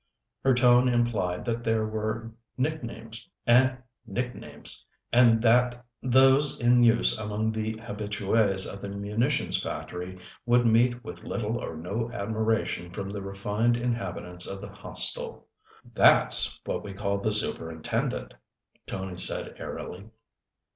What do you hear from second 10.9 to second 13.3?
with little or no admiration from the